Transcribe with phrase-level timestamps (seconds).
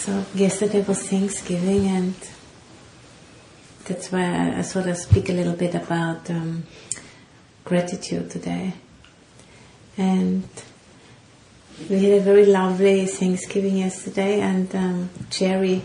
[0.00, 2.14] So yesterday was Thanksgiving, and
[3.84, 6.64] that's why I, sort of speak a little bit about um,
[7.66, 8.72] gratitude today.
[9.98, 10.48] And
[11.90, 15.82] we had a very lovely Thanksgiving yesterday, and um, Jerry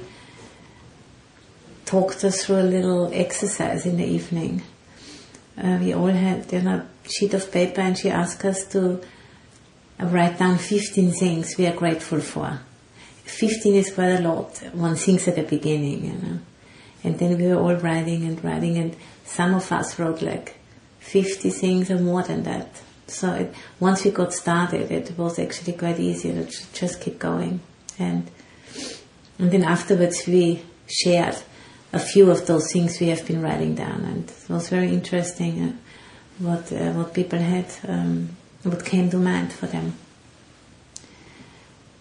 [1.86, 4.64] talked us through a little exercise in the evening.
[5.62, 9.02] Uh, we all had you know, a sheet of paper, and she asked us to
[10.00, 12.62] write down 15 things we are grateful for.
[13.26, 14.58] 15 is quite a lot.
[14.74, 16.40] One thinks at the beginning, you know.
[17.04, 20.58] And then we were all writing and writing, and some of us wrote like
[21.00, 22.82] 50 things or more than that.
[23.08, 27.60] So it, once we got started, it was actually quite easy to just keep going.
[28.00, 28.30] And,
[29.38, 31.38] and then afterwards we shared
[31.94, 35.64] a few of those things we have been writing down, and it was very interesting
[35.64, 35.74] uh,
[36.40, 39.94] what uh, what people had, um, what came to mind for them.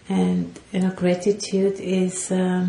[0.09, 2.69] And you know, gratitude is, uh,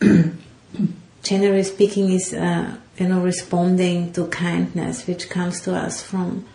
[1.22, 6.46] generally speaking, is uh, you know responding to kindness which comes to us from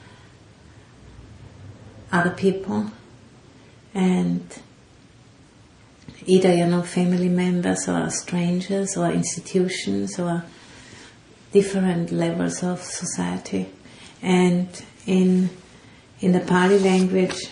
[2.11, 2.89] other people,
[3.93, 4.59] and
[6.25, 10.43] either you know family members or strangers or institutions or
[11.51, 13.69] different levels of society,
[14.23, 15.51] and in
[16.21, 17.49] in the Pali language,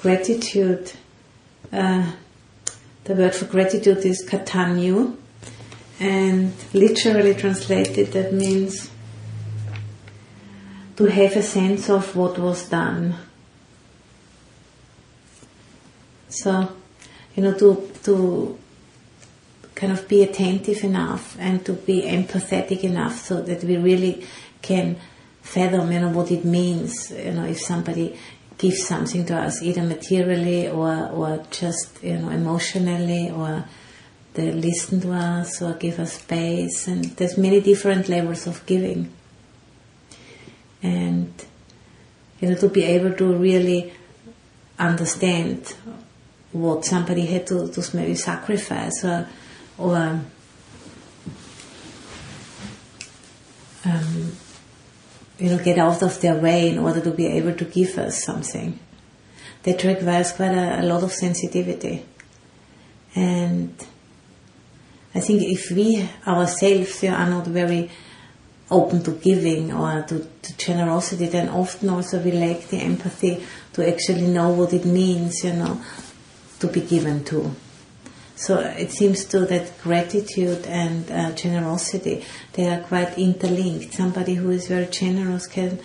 [0.00, 0.92] gratitude
[1.72, 2.12] uh,
[3.04, 5.16] the word for gratitude is katanyu,
[5.98, 8.90] and literally translated, that means
[10.96, 13.14] to have a sense of what was done.
[16.28, 16.72] So,
[17.34, 18.58] you know, to to
[19.74, 24.26] kind of be attentive enough and to be empathetic enough so that we really
[24.60, 24.96] can
[25.42, 27.10] fathom, you know, what it means.
[27.10, 28.18] You know, if somebody
[28.60, 33.64] give something to us, either materially or, or just you know emotionally, or
[34.34, 36.86] they listen to us or give us space.
[36.86, 39.10] And there's many different levels of giving.
[40.82, 41.32] And
[42.40, 43.92] you know to be able to really
[44.78, 45.74] understand
[46.52, 49.26] what somebody had to, to maybe sacrifice or
[49.78, 50.20] or
[53.84, 54.32] um,
[55.40, 58.22] you know, get out of their way in order to be able to give us
[58.22, 58.78] something.
[59.62, 62.04] That requires quite a, a lot of sensitivity.
[63.14, 63.74] And
[65.14, 67.90] I think if we ourselves are not very
[68.70, 73.88] open to giving or to, to, generosity, then often also we lack the empathy to
[73.88, 75.80] actually know what it means, you know,
[76.60, 77.50] to be given to.
[78.40, 82.24] So it seems to that gratitude and uh, generosity
[82.54, 83.92] they are quite interlinked.
[83.92, 85.78] Somebody who is very generous can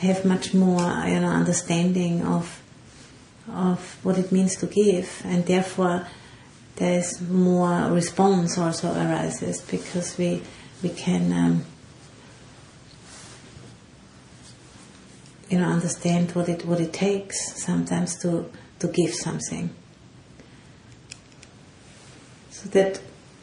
[0.00, 2.60] have much more, you know, understanding of
[3.48, 6.06] of what it means to give, and therefore
[6.76, 10.42] there is more response also arises because we
[10.82, 11.32] we can.
[11.32, 11.64] Um,
[15.48, 19.74] you know, understand what it what it takes sometimes to to give something.
[22.60, 23.00] So that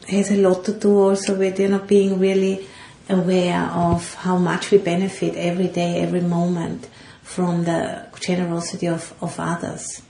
[0.08, 2.68] has a lot to do also with you know being really
[3.08, 6.88] aware of how much we benefit every day, every moment
[7.22, 10.02] from the generosity of, of others.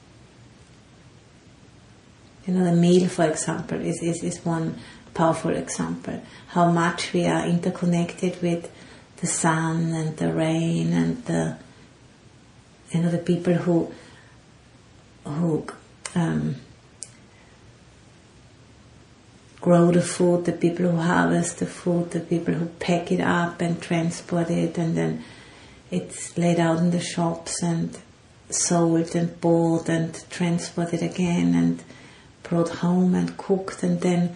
[2.47, 4.79] You know, the meal, for example, is, is, is one
[5.15, 6.23] powerful example.
[6.49, 8.71] How much we are interconnected with
[9.17, 11.57] the sun and the rain and the
[12.91, 13.93] you know the people who
[15.25, 15.67] who
[16.15, 16.57] um,
[19.61, 23.61] grow the food, the people who harvest the food, the people who pack it up
[23.61, 25.25] and transport it, and then
[25.91, 27.99] it's laid out in the shops and
[28.51, 31.83] sold and bought and transported again and
[32.43, 34.35] brought home and cooked, and then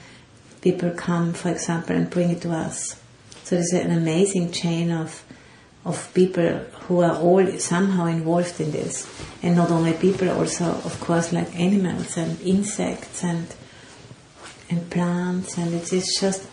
[0.60, 3.00] people come, for example, and bring it to us.
[3.44, 5.24] So there's an amazing chain of
[5.84, 9.04] of people who are all somehow involved in this,
[9.42, 13.52] and not only people, also of course like animals and insects and
[14.72, 16.48] and plants, and it is just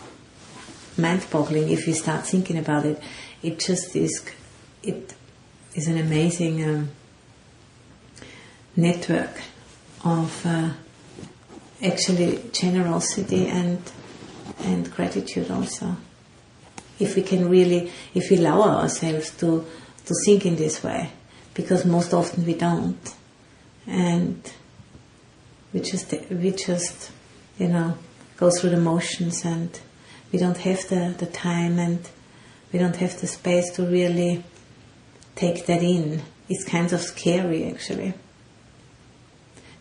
[0.98, 3.02] mind-boggling if you start thinking about it.
[3.42, 4.24] It just is.
[4.84, 5.14] It
[5.74, 6.90] is an amazing um,
[8.76, 9.42] network
[10.04, 10.72] of uh,
[11.82, 13.82] actually generosity and
[14.60, 15.96] and gratitude also.
[17.00, 19.66] If we can really, if we allow ourselves to
[20.06, 21.12] to think in this way,
[21.54, 23.16] because most often we don't,
[23.88, 24.42] and
[25.72, 27.12] we just we just
[27.58, 27.98] you know
[28.40, 29.80] go through the motions and
[30.32, 32.10] we don't have the, the time and
[32.72, 34.44] we don't have the space to really
[35.36, 36.22] take that in.
[36.48, 38.14] It's kind of scary actually.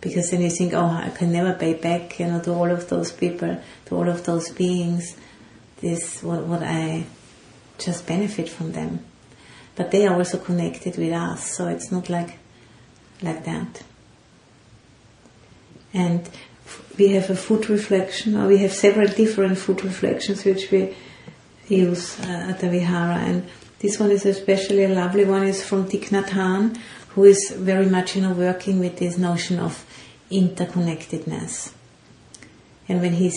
[0.00, 2.88] Because then you think, oh, I can never pay back, you know, to all of
[2.88, 5.16] those people, to all of those beings,
[5.80, 7.04] this, what, what I
[7.78, 9.04] just benefit from them.
[9.74, 12.38] But they are also connected with us, so it's not like,
[13.22, 13.82] like that.
[15.92, 16.28] And
[16.98, 20.94] we have a food reflection, or we have several different food reflections which we
[21.68, 23.16] use uh, at the Vihara.
[23.16, 23.48] And
[23.78, 26.76] this one is especially a lovely one, is from Thich Nhat Hanh,
[27.10, 29.84] who is very much you know working with this notion of
[30.30, 31.72] interconnectedness.
[32.88, 33.28] And when he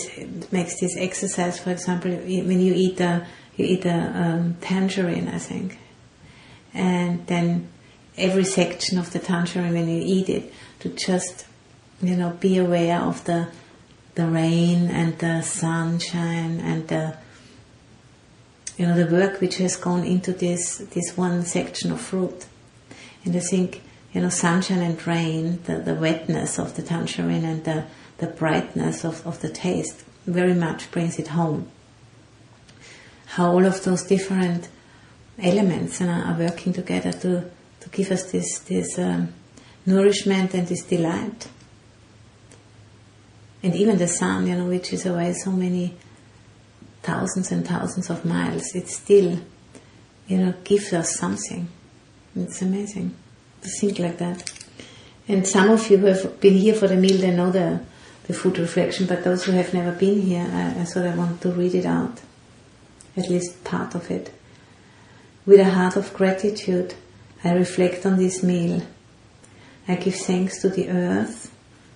[0.50, 3.26] makes this exercise, for example, when you eat a
[3.56, 5.78] you eat a um, tangerine, I think,
[6.72, 7.68] and then
[8.16, 11.46] every section of the tangerine when you eat it, to just
[12.02, 13.48] you know be aware of the
[14.14, 17.16] the rain and the sunshine and the
[18.76, 22.46] you know the work which has gone into this this one section of fruit
[23.24, 23.82] and I think,
[24.12, 27.84] you know, sunshine and rain, the, the wetness of the tangerine and the,
[28.18, 31.68] the brightness of, of the taste very much brings it home.
[33.26, 34.68] How all of those different
[35.38, 37.50] elements you know, are working together to,
[37.80, 39.32] to give us this, this um,
[39.86, 41.48] nourishment and this delight.
[43.62, 45.94] And even the sun, you know, which is away so many
[47.02, 49.38] thousands and thousands of miles, it still,
[50.26, 51.68] you know, gives us something.
[52.34, 53.14] It's amazing
[53.62, 54.52] to think like that.
[55.28, 57.80] And some of you who have been here for the meal, they know the,
[58.24, 61.40] the food reflection, but those who have never been here, I, I thought I want
[61.42, 62.20] to read it out,
[63.16, 64.32] at least part of it.
[65.46, 66.94] With a heart of gratitude,
[67.44, 68.82] I reflect on this meal.
[69.86, 71.52] I give thanks to the earth,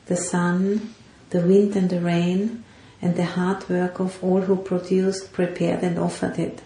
[0.07, 0.95] the sun,
[1.37, 2.65] the wind and the rain,
[3.03, 6.63] and the hard work of all who produced, prepared, and offered it.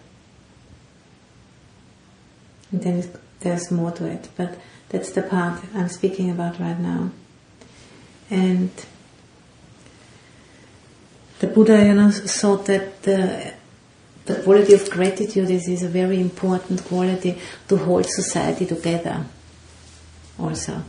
[2.71, 4.57] And then there's more to it, but
[4.87, 7.11] that's the part I'm speaking about right now.
[8.29, 8.71] And
[11.39, 13.53] the Buddha, you know, thought that the
[14.23, 17.37] the quality of gratitude is, is a very important quality
[17.67, 19.25] to hold society together
[20.39, 20.83] also.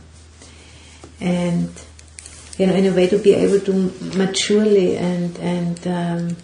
[1.19, 1.71] And
[2.57, 3.73] you know, in a way to be able to
[4.17, 6.37] maturely and and um,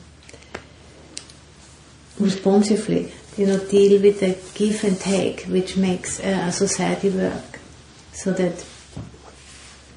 [2.20, 7.60] responsively you know, deal with the give and take which makes uh, a society work.
[8.12, 8.66] So that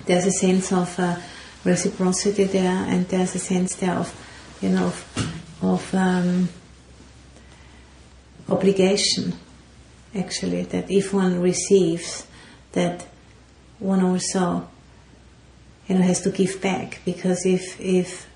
[0.07, 1.17] there's a sense of uh,
[1.65, 4.15] reciprocity there and there's a sense there of,
[4.61, 6.49] you know, of, of um,
[8.49, 9.35] obligation
[10.15, 12.27] actually, that if one receives,
[12.73, 13.07] that
[13.81, 14.69] one also,
[15.93, 18.27] you know, has to give back because if, if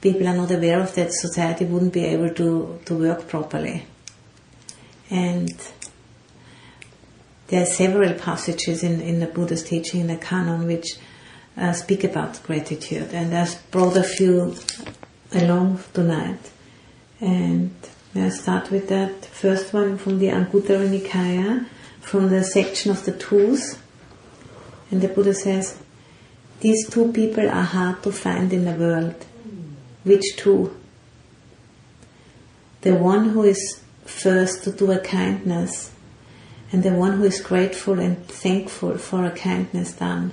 [0.00, 3.84] people are not aware of that, society wouldn't be able to, to work properly.
[5.08, 5.50] And
[7.48, 10.96] there are several passages in, in the Buddha's teaching in the canon which
[11.56, 14.56] uh, speak about gratitude, and I've brought a few
[15.32, 16.50] along tonight.
[17.20, 17.74] And
[18.14, 21.66] I'll start with that first one from the Anguttara Nikaya,
[22.00, 23.78] from the section of the tools.
[24.90, 25.78] And the Buddha says,
[26.60, 29.14] These two people are hard to find in the world.
[30.04, 30.76] Which two?
[32.82, 35.92] The one who is first to do a kindness,
[36.72, 40.32] and the one who is grateful and thankful for a kindness done.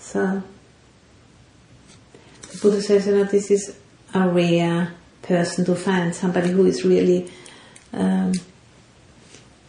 [0.00, 0.42] So,
[2.50, 3.76] the Buddha says, you know, this is
[4.14, 4.92] a rare
[5.22, 7.30] person to find, somebody who is really,
[7.92, 8.32] um,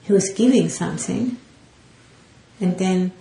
[0.06, 1.38] who is giving something,
[2.60, 3.12] and then,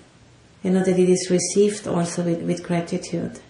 [0.63, 3.41] you know, that it is received also with, with gratitude.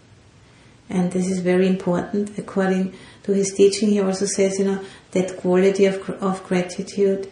[0.89, 5.37] And this is very important according to his teaching, he also says, you know, that
[5.39, 7.31] quality of, of gratitude,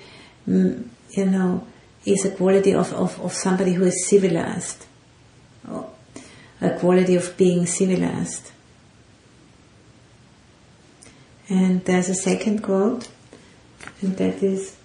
[0.48, 1.66] mm, you know,
[2.04, 4.86] is a quality of, of, of somebody who is civilized,
[6.60, 8.50] a quality of being civilized.
[11.48, 13.08] And there's a second quote,
[14.00, 14.76] and that is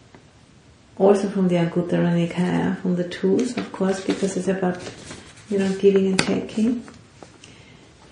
[0.98, 4.80] also from the Anguttara uh, Nikaya, from the tools, of course, because it's about,
[5.50, 6.86] you know, giving and taking.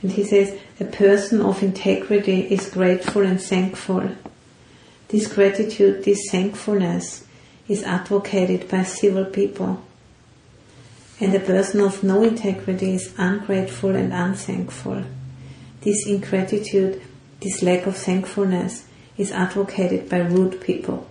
[0.01, 4.11] And he says, a person of integrity is grateful and thankful.
[5.07, 7.25] This gratitude, this thankfulness
[7.67, 9.81] is advocated by civil people.
[11.21, 15.03] And a person of no integrity is ungrateful and unthankful.
[15.81, 17.01] This ingratitude,
[17.39, 18.85] this lack of thankfulness
[19.17, 21.07] is advocated by rude people.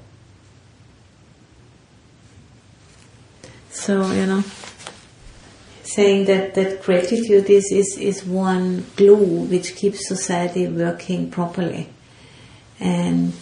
[3.73, 4.45] So, you know,
[5.83, 11.89] saying that, that gratitude is, is, is one glue which keeps society working properly.
[12.79, 13.33] And,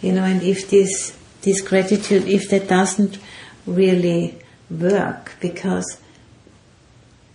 [0.00, 3.18] you know, and if this, this gratitude, if that doesn't
[3.66, 4.38] really
[4.70, 6.00] work because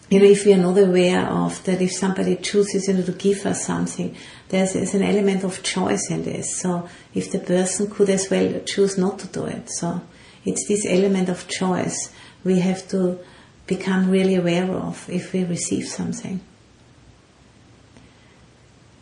[0.10, 3.12] you know, if we are not aware of that, if somebody chooses you know, to
[3.12, 4.16] give us something,
[4.50, 6.60] there's, there's, an element of choice in this.
[6.62, 10.02] So if the person could as well choose not to do it, so
[10.46, 12.12] it's this element of choice
[12.44, 13.20] we have to
[13.68, 16.40] become really aware of if we receive something.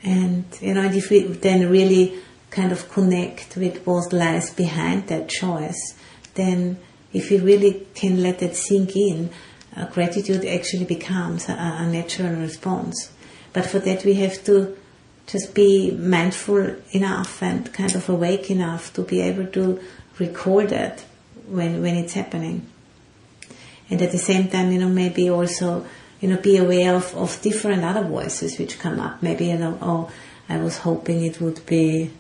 [0.04, 2.16] And you know, if we then really
[2.50, 5.96] kind of connect with what lies behind that choice,
[6.36, 6.78] then
[7.12, 9.30] if we really can let it sink in,
[9.76, 13.12] uh, gratitude actually becomes a, a, natural response.
[13.54, 14.78] But for that, we have to
[15.26, 19.80] just be mindful enough and kind of awake enough to be able to
[20.20, 21.06] record it
[21.48, 22.68] when, when it's happening.
[23.90, 25.86] And at the same time, you know, maybe also,
[26.22, 29.22] you know, be aware of, of different other voices which come up.
[29.22, 30.12] Maybe, you know, oh,
[30.50, 32.12] I was hoping it would be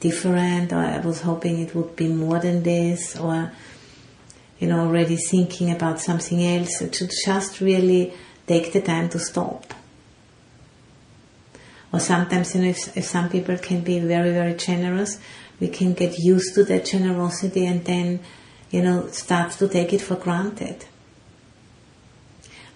[0.00, 3.52] different, or I was hoping it would be more than this, or
[4.58, 8.12] you know, already thinking about something else, to just really
[8.46, 9.72] take the time to stop.
[11.92, 15.20] Or sometimes, you know, if, if some people can be very, very generous,
[15.60, 18.20] we can get used to that generosity and then,
[18.70, 20.84] you know, start to take it for granted.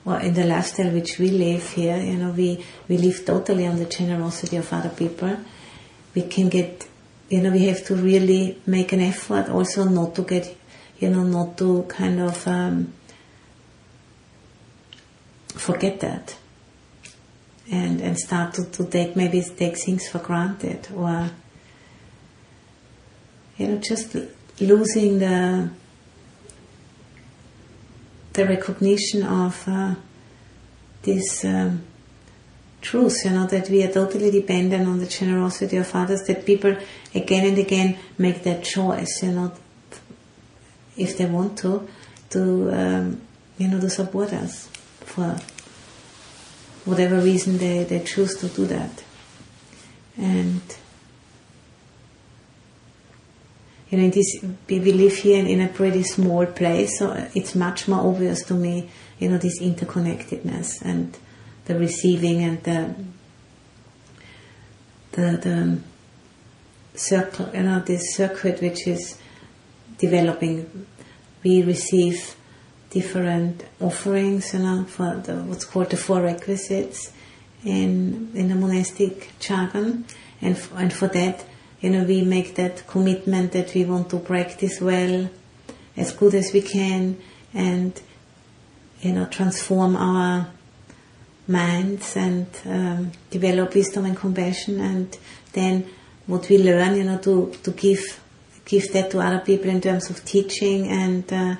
[0.04, 3.78] Well, in the lifestyle which we live here, you know, we, we live totally on
[3.78, 5.36] the generosity of other people.
[6.14, 6.88] We can get,
[7.28, 10.56] you know, we have to really make an effort also not to get
[11.02, 12.92] you know, not to kind of um,
[15.48, 16.36] forget that
[17.70, 21.30] and and start to, to take maybe take things for granted or
[23.56, 24.16] you know just
[24.60, 25.70] losing the
[28.32, 29.94] the recognition of uh,
[31.02, 31.82] this um,
[32.80, 36.76] truth, you know, that we are totally dependent on the generosity of others, that people
[37.14, 39.52] again and again make that choice, you know,
[40.96, 41.88] if they want to,
[42.30, 43.20] to um,
[43.58, 44.68] you know, to support us
[45.00, 45.36] for
[46.84, 49.04] whatever reason they, they choose to do that.
[50.16, 50.60] And
[53.92, 58.00] you know, this, we live here in, a pretty small place, so it's much more
[58.00, 61.14] obvious to me, you know, this interconnectedness and
[61.66, 62.94] the receiving and the
[65.12, 65.78] the, the
[66.98, 69.18] circle, you know, this circuit which is
[69.98, 70.86] developing.
[71.44, 72.34] We receive
[72.88, 77.12] different offerings, you know, for the, what's called the four requisites
[77.62, 80.06] in in the monastic jargon,
[80.40, 81.44] and and for that,
[81.82, 85.28] you know, we make that commitment that we want to practice well,
[85.96, 87.20] as good as we can,
[87.52, 88.00] and
[89.00, 90.48] you know, transform our
[91.48, 95.18] minds and um, develop wisdom and compassion, and
[95.52, 95.84] then
[96.26, 98.20] what we learn, you know, to to give
[98.64, 101.56] give that to other people in terms of teaching and uh,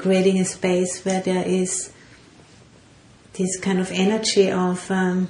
[0.00, 1.92] creating a space where there is
[3.34, 5.28] this kind of energy of um,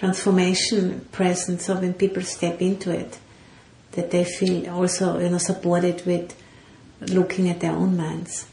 [0.00, 1.60] transformation present.
[1.60, 3.18] So when people step into it,
[3.92, 6.34] that they feel also you know supported with
[7.02, 8.46] looking at their own minds.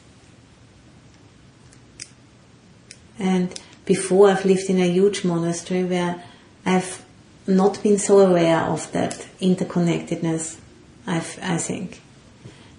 [3.18, 6.22] And before I've lived in a huge monastery where
[6.66, 7.02] I've
[7.46, 10.58] not been so aware of that interconnectedness.
[11.06, 12.02] I've, I think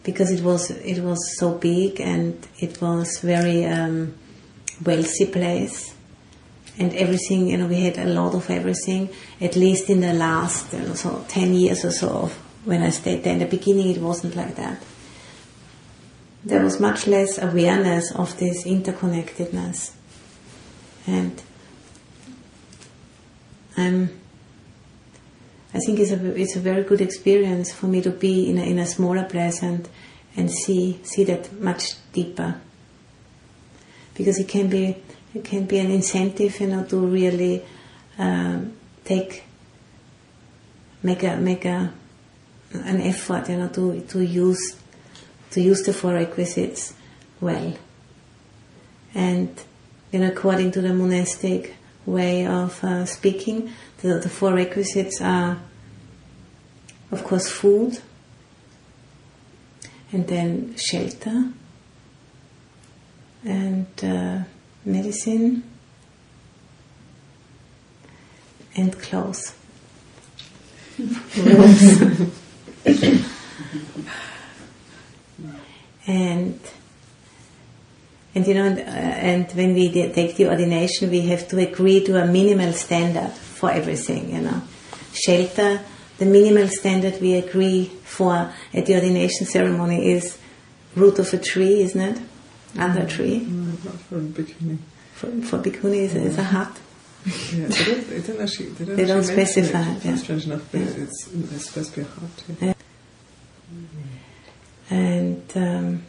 [0.03, 4.13] because it was it was so big and it was very um,
[4.85, 5.95] wealthy place
[6.79, 9.09] and everything you know we had a lot of everything
[9.41, 12.31] at least in the last you know, so 10 years or so
[12.65, 13.33] when I stayed there.
[13.33, 14.81] In the beginning it wasn't like that.
[16.43, 19.93] There was much less awareness of this interconnectedness.
[21.05, 21.41] And
[23.75, 24.19] I'm
[25.73, 28.63] I think it's a it's a very good experience for me to be in a,
[28.63, 29.87] in a smaller place and
[30.35, 32.59] and see see that much deeper.
[34.15, 34.97] Because it can be
[35.33, 37.63] it can be an incentive you know to really
[38.17, 38.73] um,
[39.05, 39.43] take
[41.03, 41.93] make a make a
[42.73, 44.75] an effort you know to to use
[45.51, 46.93] to use the four requisites
[47.41, 47.73] well.
[49.13, 49.49] And
[50.11, 53.71] you know according to the monastic way of uh, speaking
[54.01, 55.59] the, the four requisites are,
[57.11, 57.99] of course, food,
[60.11, 61.51] and then shelter,
[63.43, 64.39] and uh,
[64.89, 65.63] medicine,
[68.75, 69.53] and clothes.
[76.07, 76.59] and
[78.35, 82.03] and you know, and, uh, and when we take the ordination, we have to agree
[82.05, 84.61] to a minimal standard for everything, you know.
[85.13, 85.81] Shelter,
[86.19, 90.37] the minimal standard we agree for at the ordination ceremony is
[90.95, 92.21] root of a tree, isn't it?
[92.77, 93.39] Under a tree.
[93.39, 94.77] No, not for bhikkhuni.
[95.15, 96.71] For, for bhikkhuni is, is a hut.
[97.53, 98.69] Yeah, they don't, they don't actually.
[98.69, 100.15] They don't, They don't specify, It, yeah.
[100.15, 100.87] Strange enough, but Yeah.
[101.03, 102.43] it's, it's supposed to be a hut.
[102.61, 102.67] Yeah.
[102.67, 102.73] Yeah.
[104.89, 106.03] And um,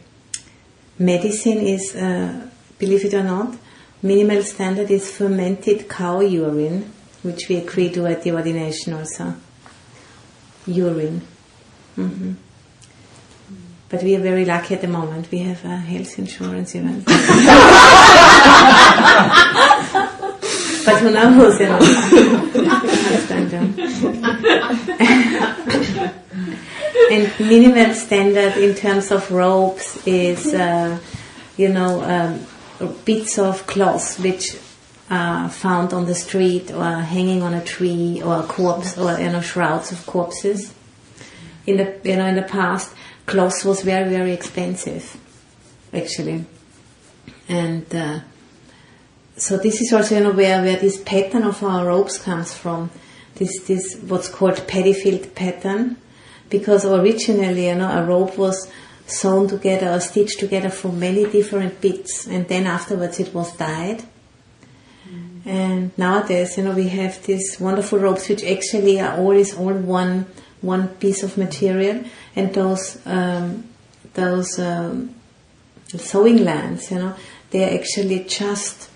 [0.97, 2.47] medicine is, uh,
[2.79, 3.55] believe it or not,
[4.01, 6.91] minimal standard is fermented cow urine,
[7.23, 9.33] which we agree to at the ordination also.
[10.67, 11.21] Urine.
[11.95, 12.33] hmm
[13.91, 15.29] But we are very lucky at the moment.
[15.31, 17.01] We have a health insurance even.
[20.85, 21.79] but who knows, you know?
[27.11, 30.97] And minimal standard in terms of ropes is, uh,
[31.57, 32.39] you know, um,
[33.03, 34.55] bits of cloth which
[35.09, 39.29] are found on the street or hanging on a tree or a corpse or you
[39.29, 40.73] know shrouds of corpses.
[41.67, 45.17] In the you know in the past, cloth was very very expensive,
[45.93, 46.45] actually,
[47.47, 47.95] and.
[47.95, 48.19] Uh,
[49.41, 52.91] so this is also you know where, where this pattern of our robes comes from.
[53.35, 55.97] This this what's called paddy field pattern.
[56.49, 58.71] Because originally you know a robe was
[59.07, 64.03] sewn together or stitched together from many different bits and then afterwards it was dyed.
[65.43, 70.27] And nowadays you know we have these wonderful robes which actually are always all one
[70.61, 72.03] one piece of material
[72.35, 73.65] and those um,
[74.13, 75.15] those um,
[75.87, 77.15] sewing lines you know
[77.51, 78.89] they are actually just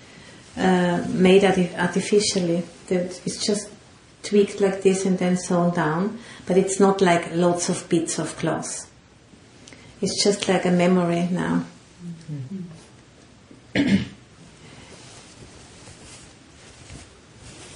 [0.57, 2.63] uh, made arti- artificially.
[2.89, 3.69] It's just
[4.23, 8.37] tweaked like this and then sewn down, but it's not like lots of bits of
[8.37, 8.89] cloth.
[10.01, 11.65] It's just like a memory now.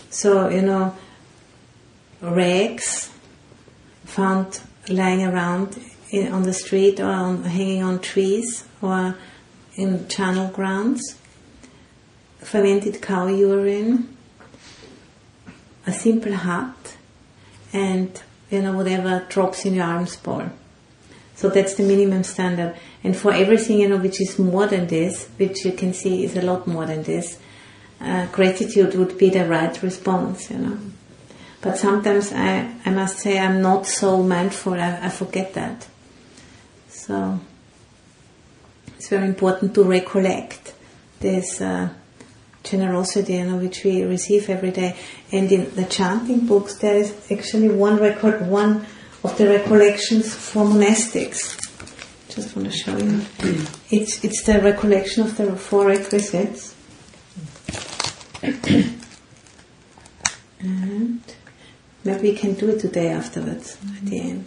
[0.09, 0.95] so, you know,
[2.21, 3.11] rags
[4.05, 5.79] found lying around
[6.11, 9.15] in, on the street or on, hanging on trees or
[9.75, 11.19] in charnel grounds
[12.39, 14.17] fermented cow urine,
[15.85, 16.97] a simple hut,
[17.73, 20.49] and you know whatever drops in your alms bowl.
[21.35, 22.75] So that's the minimum standard.
[23.03, 26.35] And for everything you know which is more than this, which you can see is
[26.35, 27.39] a lot more than this,
[28.01, 30.49] uh, gratitude would be the right response.
[30.49, 30.77] You know.
[31.61, 34.73] But sometimes I, I must say I'm not so mindful.
[34.73, 35.87] I, I forget that.
[36.87, 37.39] So
[38.95, 40.73] it's very important to recollect
[41.19, 41.59] this.
[41.61, 41.89] Uh,
[42.63, 44.95] generosity you know, which we receive every day.
[45.31, 48.85] And in the chanting books, there is actually one record, one
[49.23, 51.57] of the recollections for monastics.
[52.29, 53.21] Just want to show you.
[53.91, 56.75] It's it's the recollection of the four requisites.
[60.59, 61.23] and
[62.09, 64.45] maybe we can do it today afterwards at the end.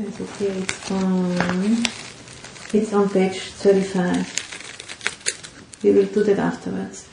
[0.00, 1.36] It's on.
[2.72, 4.44] It's on page thirty-five.
[5.82, 7.08] We will do that afterwards.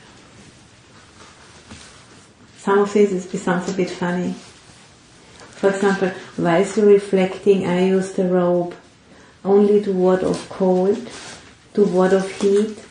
[2.57, 4.33] Some of this is, sounds a bit funny.
[4.33, 8.75] For example, whilst you're reflecting, I use the robe
[9.43, 11.09] only to ward off cold,
[11.75, 12.84] to ward off heat,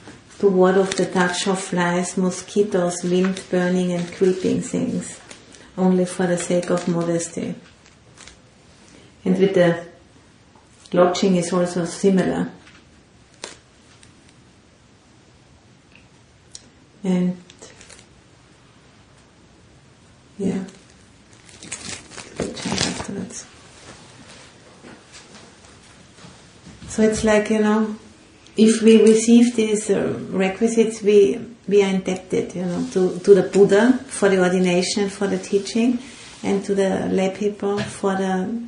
[0.44, 5.18] to ward of the touch of flies, mosquitoes, wind burning and creeping things,
[5.78, 7.54] only for the sake of modesty.
[9.24, 9.86] And with the
[10.92, 12.50] lodging is also similar.
[17.02, 17.36] And
[20.38, 20.64] yeah,
[22.38, 23.46] afterwards.
[26.88, 27.96] So it's like you know,
[28.56, 33.42] if we receive these uh, requisites, we we are indebted, you know, to to the
[33.42, 35.98] Buddha for the ordination for the teaching,
[36.42, 38.62] and to the lay people for the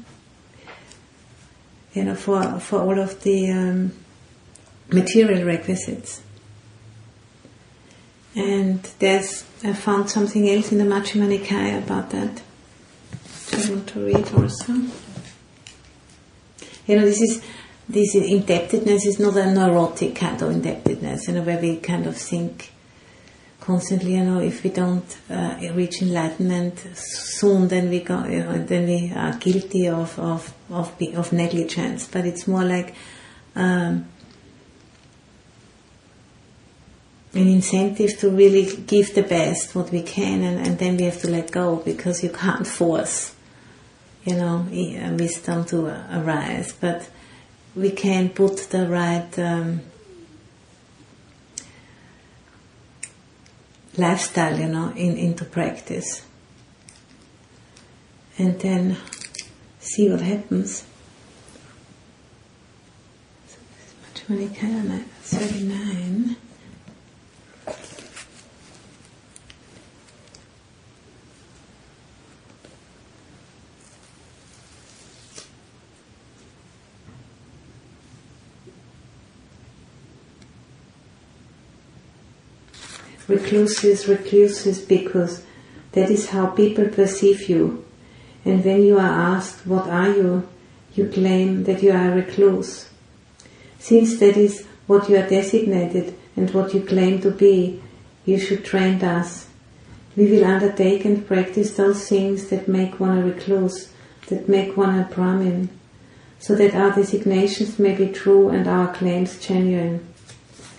[1.94, 3.92] you know for for all of the um,
[4.90, 6.22] material requisites.
[8.36, 12.42] And there's, I found something else in the Majjhima Nikaya about that.
[13.52, 14.74] I want to read also.
[16.86, 17.42] You know, this is,
[17.88, 22.16] this indebtedness is not a neurotic kind of indebtedness, you know, where we kind of
[22.16, 22.72] think
[23.60, 28.58] constantly, you know, if we don't uh, reach enlightenment soon, then we go, you know,
[28.58, 32.08] then we are guilty of, of, of, of negligence.
[32.08, 32.94] But it's more like,
[33.54, 34.06] um,
[37.36, 41.20] an incentive to really give the best what we can and, and then we have
[41.20, 43.34] to let go because you can't force
[44.24, 44.66] you know
[45.18, 45.86] wisdom to
[46.18, 47.10] arise but
[47.76, 49.82] we can put the right um,
[53.96, 56.24] lifestyle, you know, in, into practice.
[58.38, 58.96] And then
[59.78, 60.84] see what happens.
[63.46, 64.98] So this much money can I?
[65.22, 66.36] 39.
[83.28, 85.42] Recluses, recluses, because
[85.92, 87.84] that is how people perceive you.
[88.44, 90.48] And when you are asked, What are you?
[90.96, 92.88] you claim that you are a recluse.
[93.78, 97.82] Since that is what you are designated and what you claim to be,
[98.24, 99.46] you should train thus.
[100.16, 103.92] We will undertake and practice those things that make one a recluse,
[104.28, 105.68] that make one a Brahmin,
[106.38, 110.06] so that our designations may be true and our claims genuine,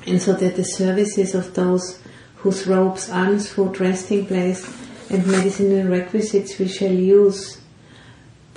[0.07, 1.99] and so that the services of those
[2.37, 4.65] whose robes, alms, food, resting place,
[5.09, 7.57] and medicinal requisites we shall use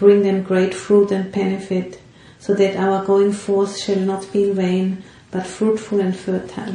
[0.00, 2.00] bring them great fruit and benefit,
[2.38, 6.74] so that our going forth shall not be in vain, but fruitful and fertile.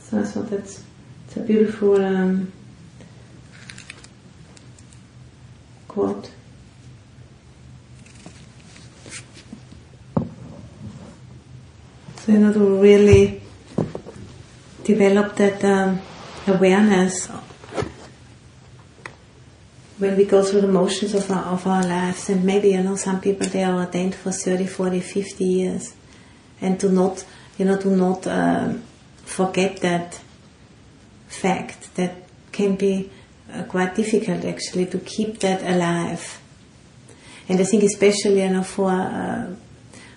[0.00, 0.82] So thought that's
[1.26, 2.52] it's a beautiful um,
[5.86, 6.32] quote.
[12.16, 13.42] So you know to really
[14.88, 16.00] develop that um,
[16.46, 17.26] awareness
[19.98, 22.96] when we go through the motions of our, of our lives, and maybe, you know,
[22.96, 25.94] some people, they are ordained for 30, 40, 50 years,
[26.62, 27.26] and do not,
[27.58, 28.72] you know, do not uh,
[29.24, 30.20] forget that
[31.26, 32.14] fact that
[32.50, 33.10] can be
[33.52, 36.40] uh, quite difficult actually to keep that alive.
[37.48, 39.54] And I think especially, you know, for, uh,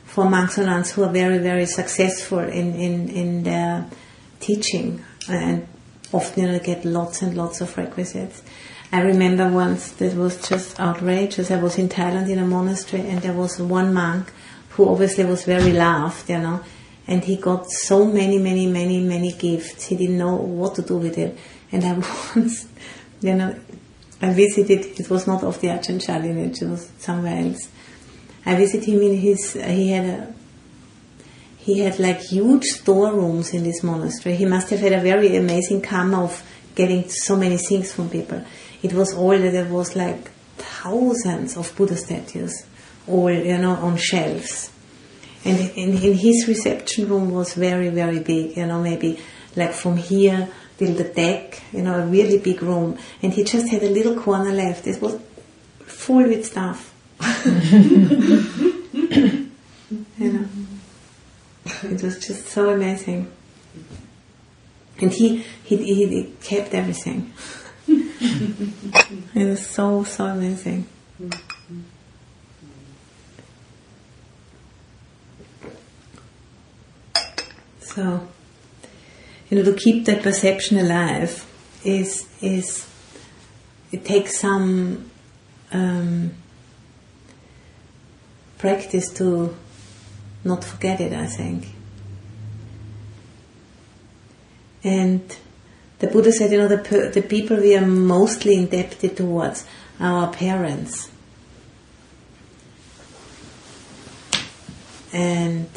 [0.06, 3.90] for monks and nuns who are very, very successful in, in, in their
[4.42, 5.68] teaching and
[6.12, 8.42] often know, get lots and lots of requisites
[8.94, 11.50] I remember once that was just outrageous.
[11.50, 14.30] I was in Thailand in a monastery and there was one monk
[14.72, 16.62] who obviously was very loved, you know,
[17.08, 19.86] and he got so many, many, many, many gifts.
[19.86, 21.38] He didn't know what to do with it.
[21.72, 21.94] And I
[22.36, 22.68] once,
[23.22, 23.58] you know,
[24.22, 27.70] I visited, it was not of the Ajahn Chah lineage, it was somewhere else.
[28.46, 30.34] I visited him in his, he had a,
[31.62, 34.36] he had like huge storerooms in this monastery.
[34.36, 36.44] He must have had a very amazing karma of
[36.76, 38.44] getting so many things from people
[38.84, 42.66] it was all that there was like thousands of Buddha statues,
[43.08, 44.72] all you know on shelves.
[45.44, 49.20] And in, in his reception room was very very big, you know maybe
[49.56, 52.98] like from here till the deck, you know a really big room.
[53.22, 54.88] And he just had a little corner left.
[54.88, 55.20] It was
[55.86, 56.88] full with stuff.
[60.18, 60.48] you know,
[61.84, 63.32] it was just so amazing.
[65.00, 67.34] And he, he, he kept everything.
[67.88, 70.88] it was so, so amazing.
[77.80, 78.26] So,
[79.50, 81.46] you know, to keep that perception alive
[81.84, 82.88] is is
[83.92, 85.12] it takes some
[85.74, 86.32] um,
[88.58, 89.54] practice to
[90.44, 91.14] not forget it.
[91.14, 91.68] I think,
[94.84, 95.36] and
[96.00, 99.66] the Buddha said, you know, the, the people we are mostly indebted towards
[100.00, 101.12] are our parents.
[105.14, 105.70] And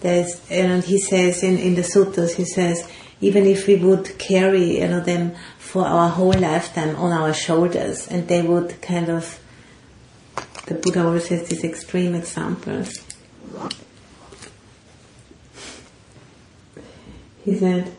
[0.00, 2.86] there's, and he says in, in the suttas, he says,
[3.22, 8.08] even if we would carry, you know, them for our whole lifetime on our shoulders,
[8.08, 9.39] and they would kind of,
[10.70, 13.04] the Buddha always has these extreme examples.
[17.44, 17.92] He said,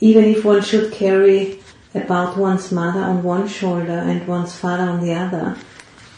[0.00, 1.60] even if one should carry
[1.94, 5.58] about one's mother on one shoulder and one's father on the other,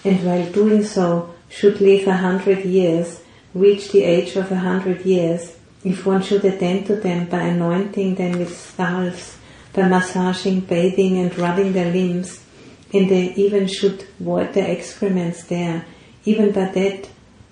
[0.05, 3.21] and while doing so should live a hundred years,
[3.53, 8.15] reach the age of a hundred years, if one should attend to them by anointing
[8.15, 9.37] them with salves,
[9.73, 12.45] by massaging, bathing and rubbing their limbs,
[12.93, 15.85] and they even should void their excrements there,
[16.25, 17.09] even by that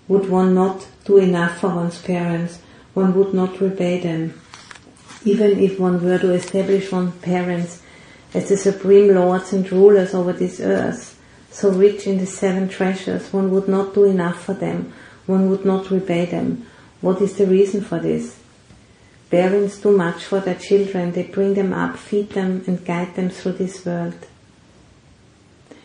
[0.09, 2.61] would one not do enough for one's parents,
[2.95, 4.41] one would not repay them
[5.27, 7.83] even if one were to establish one's parents
[8.33, 11.21] as the supreme lords and rulers over this earth,
[11.51, 14.93] so rich in the seven treasures, one would not do enough for them,
[15.27, 16.65] one would not repay them.
[17.01, 18.39] What is the reason for this?
[19.31, 23.31] Parents do much for their children, they bring them up, feed them, and guide them
[23.31, 24.15] through this world.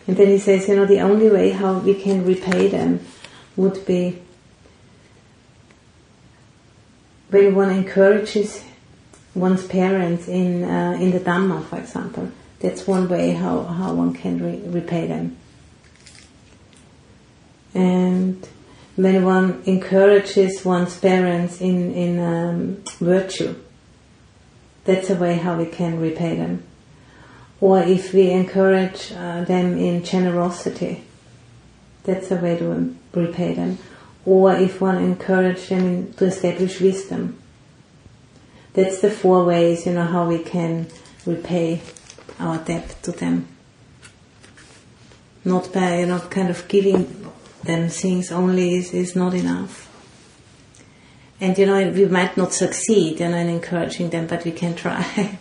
[0.08, 3.06] And then he says, you know, the only way how we can repay them
[3.56, 4.22] would be
[7.30, 8.64] when one encourages
[9.34, 12.32] one's parents in uh, in the Dhamma, for example.
[12.62, 15.38] That's one way how, how one can re- repay them.
[17.74, 18.48] And
[18.96, 23.56] when one encourages one's parents in, in um, virtue,
[24.84, 26.64] that's a way how we can repay them.
[27.62, 31.04] Or if we encourage uh, them in generosity,
[32.04, 33.78] that's a way to repay them.
[34.26, 37.40] Or if one encourages them in, to establish wisdom,
[38.74, 40.88] that's the four ways, you know, how we can
[41.26, 41.82] repay
[42.40, 43.48] our debt to them.
[45.46, 47.32] Not by, you know, kind of giving
[47.64, 49.88] them things only is, is not enough.
[51.40, 54.76] And, you know, we might not succeed, you know, in encouraging them, but we can
[54.76, 55.38] try.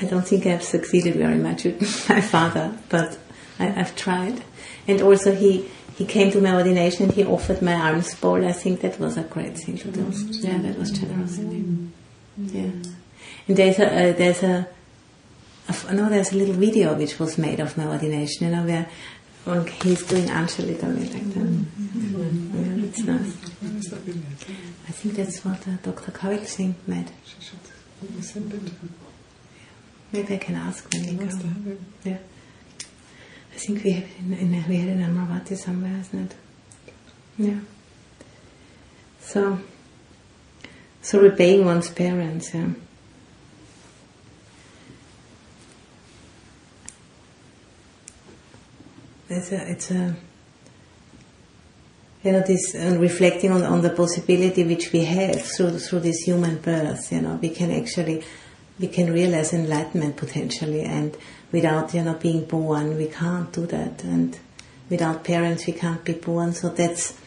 [0.00, 3.18] I don't think I've succeeded very much with my father, but
[3.58, 4.42] I, have tried.
[4.86, 8.44] And also he, he came to my ordination and he offered my alms bowl.
[8.46, 10.12] I think that was a great thing to do.
[10.40, 11.64] Yeah, that was generosity.
[12.36, 12.70] Yeah.
[13.48, 14.68] And there's a, uh, there's a,
[15.88, 18.88] a, no, there's a little video which was made of my ordination, you know, where
[19.82, 21.66] he's doing Anjali like that.
[22.54, 23.36] Yeah, it's nice.
[24.88, 26.12] I think that's what uh, Dr.
[26.12, 27.10] Kavik Singh made.
[30.12, 31.76] Maybe I can ask when we go.
[32.04, 32.18] Yeah.
[33.52, 36.36] I think we have it in, in we had it in Amaravati somewhere, isn't it?
[37.38, 37.60] Yeah.
[39.20, 39.58] So,
[41.02, 42.68] so repaying one's parents, yeah.
[49.28, 50.14] It's a, it's a,
[52.22, 56.20] you know, this uh, reflecting on, on the possibility which we have through through this
[56.20, 57.10] human birth.
[57.10, 58.22] You know, we can actually
[58.78, 61.16] we can realize enlightenment potentially, and
[61.52, 64.38] without you know being born, we can't do that, and
[64.90, 66.52] without parents, we can't be born.
[66.52, 67.18] So that's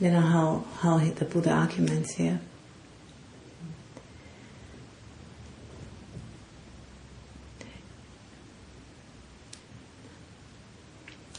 [0.00, 2.40] you know how how the Buddha arguments here.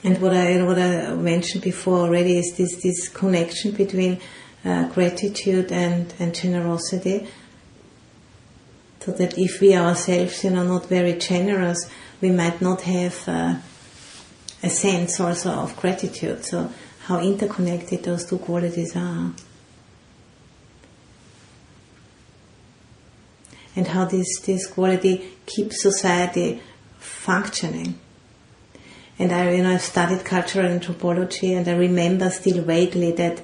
[0.02, 4.22] And what I what I mentioned before already is this this connection between
[4.64, 7.28] uh, gratitude and and generosity
[9.10, 11.90] so that if we ourselves, you know, not very generous,
[12.22, 13.56] we might not have uh,
[14.62, 16.46] a sense also of gratitude.
[16.46, 16.70] So
[17.06, 19.32] how interconnected those two qualities are.
[23.76, 26.62] And how this, this quality keeps society
[27.00, 27.98] functioning.
[29.18, 33.42] And I, you know, I've studied cultural anthropology and I remember still vaguely that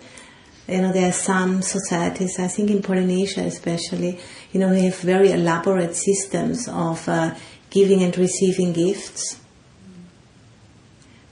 [0.67, 4.19] you know, there are some societies, I think in Polynesia especially,
[4.51, 7.36] you know, we have very elaborate systems of uh,
[7.69, 9.39] giving and receiving gifts.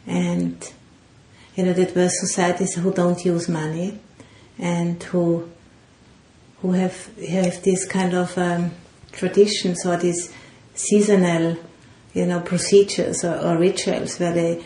[0.06, 0.72] And,
[1.56, 4.00] you know, that were societies who don't use money
[4.60, 5.50] and who,
[6.62, 8.72] who have, have this kind of um,
[9.12, 10.32] traditions or these
[10.76, 11.58] seasonal,
[12.14, 14.64] you know, procedures or, or rituals where they,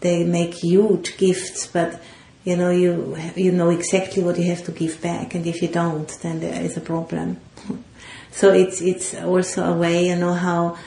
[0.00, 2.02] they make huge gifts, but
[2.44, 5.68] you know you you know exactly what you have to give back and if you
[5.68, 7.38] don't then there is a problem.
[8.32, 10.78] So it's it's also a way you know how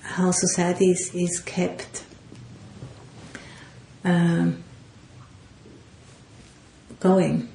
[0.00, 2.04] how society is, is kept
[4.04, 4.62] um,
[7.00, 7.48] going.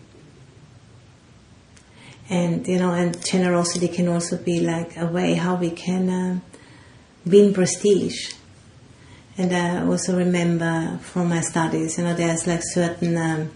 [2.29, 6.39] And you know and generosity can also be like a way how we can uh,
[7.25, 8.33] win prestige
[9.39, 13.51] and I also remember from my studies, you know, there's like certain um,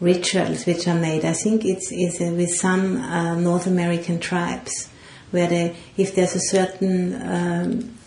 [0.00, 1.24] rituals which are made.
[1.24, 4.90] I think it's, it's uh, with some uh, North American tribes
[5.32, 7.98] where they, if there's a certain, um,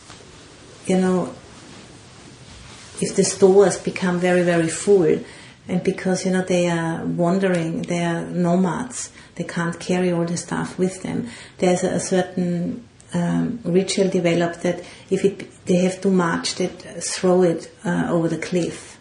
[0.85, 1.35] you know,
[3.01, 5.19] if the stores become very, very full,
[5.67, 10.37] and because you know they are wandering, they are nomads, they can't carry all the
[10.37, 11.27] stuff with them.
[11.57, 16.67] There's a, a certain um, ritual developed that if it, they have too much, they
[16.67, 18.97] throw it uh, over the cliff.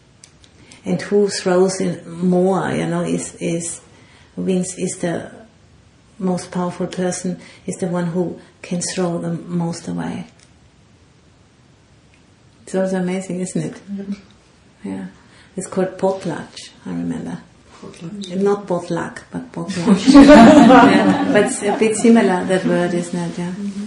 [0.84, 3.80] And who throws in more, you know, is is
[4.36, 5.32] wins is the
[6.18, 10.26] most powerful person, is the one who can throw the most away.
[12.62, 13.74] It's also amazing, isn't it?
[13.74, 14.88] Mm-hmm.
[14.88, 15.06] Yeah.
[15.56, 17.38] It's called potlatch, I remember.
[17.80, 18.36] Potlatch.
[18.42, 20.12] Not potluck, but potlatch.
[20.12, 21.24] yeah.
[21.32, 23.38] But it's a bit similar, that word, isn't it?
[23.38, 23.52] Yeah.
[23.52, 23.85] Mm-hmm.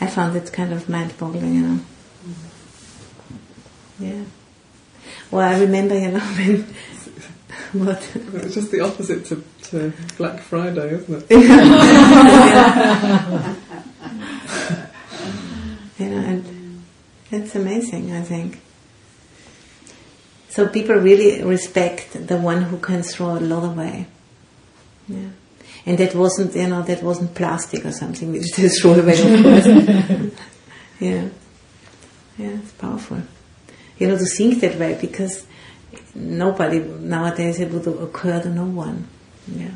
[0.00, 1.80] I found it kind of mind-boggling, you know.
[2.28, 4.04] Mm-hmm.
[4.04, 4.24] Yeah.
[5.30, 6.66] Well, I remember, you know, when
[7.72, 8.08] what?
[8.14, 11.26] It's just the opposite to, to Black Friday, isn't it?
[15.98, 16.82] you know, and
[17.30, 18.62] it's amazing, I think.
[20.48, 24.06] So people really respect the one who can throw a lot away.
[25.08, 25.28] Yeah
[25.88, 29.42] and that wasn't you know that wasn't plastic or something which is thrown away of
[29.42, 29.66] course
[31.00, 31.28] yeah
[32.36, 33.20] yeah it's powerful
[33.98, 35.46] you know, to think that way because
[36.14, 39.08] nobody nowadays it would occur to no one.
[39.48, 39.70] Yeah.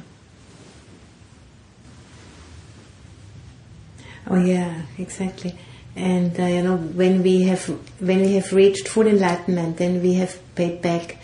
[4.28, 5.58] Oh yeah, exactly.
[5.96, 7.66] And uh, you know, when we have
[8.00, 11.18] when we have reached full enlightenment, then we have paid back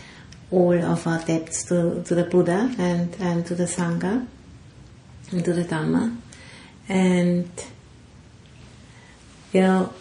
[0.51, 4.27] all of our debts to, to the Buddha and, and to the Sangha
[5.31, 6.17] and to the Dhamma.
[6.88, 7.51] And
[9.53, 9.93] you know,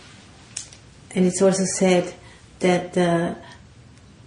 [1.15, 2.13] and it's also said
[2.59, 3.35] that uh,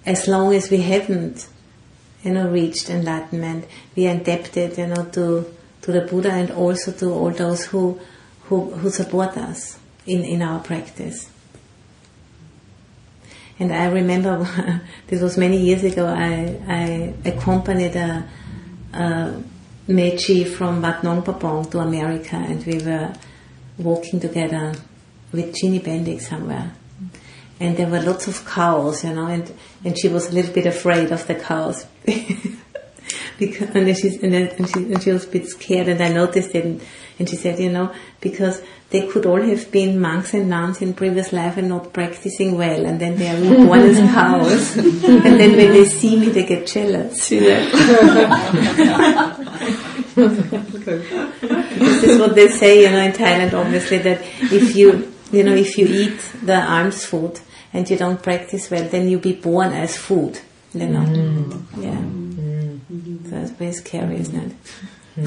[0.07, 1.49] as long as we haven't,
[2.23, 6.93] you know, reached enlightenment, we are indebted, you know, to to the Buddha and also
[6.93, 8.01] to all those who
[8.45, 11.31] who, who support us in, in our practice.
[13.61, 16.07] And I remember this was many years ago.
[16.07, 18.29] I, I accompanied a,
[18.93, 19.43] a
[19.90, 23.12] Mechi from Wat Nong Pah Pong to America, and we were
[23.76, 24.74] walking together
[25.33, 26.72] with Ginny Bendick somewhere.
[27.59, 29.53] And there were lots of cows, you know, and,
[29.85, 31.87] and she was a little bit afraid of the cows.
[33.40, 36.55] because, and, she, and, and, she, and she was a bit scared, and I noticed
[36.55, 36.64] it.
[36.64, 36.81] And,
[37.18, 40.94] and she said, you know, because they could all have been monks and nuns in
[40.94, 44.76] previous life and not practicing well, and then they are reborn as cows.
[44.76, 47.31] and then when they see me, they get jealous.
[47.31, 47.70] You know?
[51.81, 54.20] this is what they say, you know, in Thailand, obviously, that
[54.53, 57.40] if you, you know, if you eat the alms food
[57.72, 60.38] and you don't practice well, then you be born as food,
[60.74, 61.00] you know.
[61.00, 61.62] Mm.
[61.76, 62.20] Yeah.
[63.31, 64.53] So it's very scary, isn't it?
[65.14, 65.25] Hmm.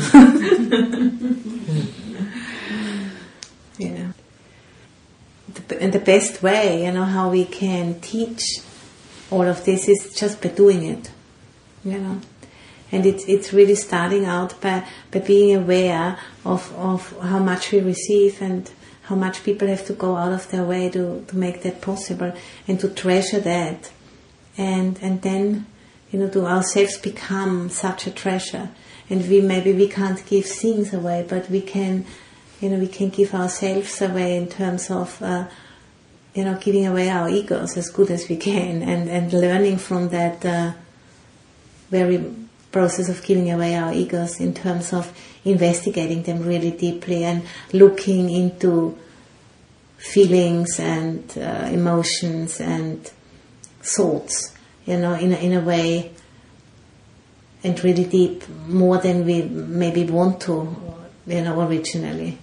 [3.77, 4.11] yeah.
[5.79, 8.41] And the best way, you know, how we can teach
[9.31, 11.11] all of this is just by doing it,
[11.85, 12.19] you know.
[12.91, 17.79] And it's, it's really starting out by, by being aware of, of how much we
[17.79, 18.69] receive and
[19.03, 22.33] how much people have to go out of their way to, to make that possible
[22.67, 23.91] and to treasure that.
[24.57, 25.67] And, and then,
[26.13, 28.69] you know, to ourselves become such a treasure.
[29.09, 32.05] And we maybe we can't give things away, but we can,
[32.61, 35.47] you know, we can give ourselves away in terms of, uh,
[36.35, 40.09] you know, giving away our egos as good as we can, and and learning from
[40.09, 40.73] that uh,
[41.89, 42.23] very
[42.71, 45.11] process of giving away our egos in terms of
[45.45, 48.97] investigating them really deeply and looking into
[49.97, 53.11] feelings and uh, emotions and
[53.81, 54.53] thoughts,
[54.85, 56.11] you know, in a, in a way
[57.63, 60.75] and really deep, more than we maybe want to,
[61.25, 62.37] you know, originally.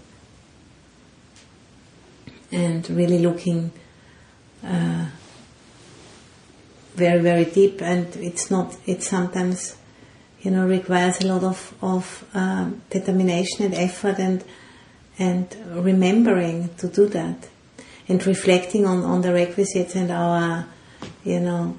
[2.51, 3.71] And really looking
[4.65, 5.07] uh,
[6.95, 9.77] very, very deep, and it's not, it sometimes,
[10.41, 14.43] you know, requires a lot of, of uh, determination and effort and,
[15.19, 17.49] and remembering to do that
[18.09, 20.67] and reflecting on, on the requisites and our,
[21.25, 21.77] you know,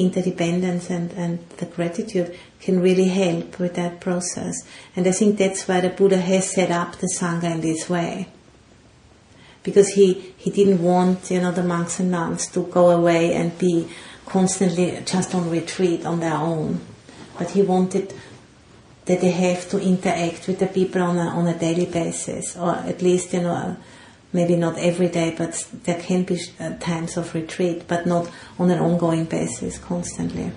[0.00, 4.66] interdependence and, and the gratitude can really help with that process.
[4.96, 8.28] And I think that's why the Buddha has set up the Sangha in this way.
[9.62, 13.58] Because he, he didn't want, you know, the monks and nuns to go away and
[13.58, 13.88] be
[14.24, 16.80] constantly just on retreat on their own.
[17.38, 18.14] But he wanted
[19.04, 22.76] that they have to interact with the people on a, on a daily basis, or
[22.76, 23.76] at least, you know,
[24.32, 28.70] maybe not every day, but there can be uh, times of retreat, but not on
[28.70, 30.52] an ongoing basis constantly.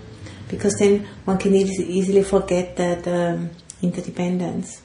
[0.47, 3.49] Because then one can easily forget that um,
[3.81, 4.81] interdependence.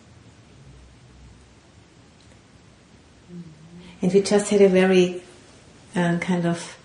[4.00, 5.22] And we just had a very
[5.94, 6.78] uh, kind of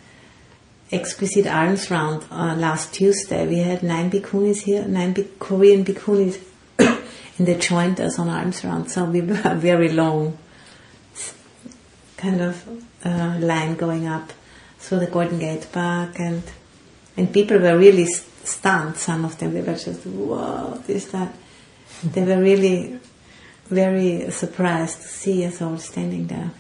[0.92, 3.48] exquisite alms round uh, last Tuesday.
[3.48, 6.42] We had nine bhikkhunis here, nine Korean bhikkhunis,
[6.80, 8.92] and they joined us on alms round.
[8.92, 10.38] So we were very long
[12.24, 12.56] kind of
[13.06, 14.32] uh, line going up
[14.80, 16.44] through the Golden Gate Park, and
[17.18, 18.98] and people were really stunned.
[18.98, 21.34] Some of them they were just wow, this that.
[22.04, 23.00] They were really
[23.70, 26.52] very surprised to see us all standing there.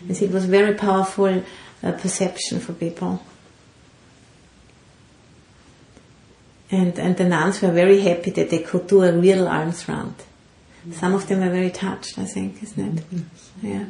[0.00, 1.42] And it was very powerful
[1.82, 3.22] uh, perception for people.
[6.70, 10.16] And and the nuns were very happy that they could do a real alms round.
[10.92, 13.04] Some of them were very touched, I think, isn't it?
[13.62, 13.86] Yeah.